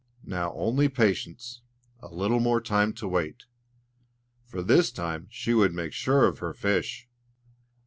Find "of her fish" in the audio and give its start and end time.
6.25-7.07